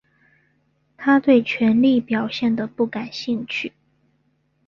[0.97, 3.71] 他对权力表现得不感兴趣。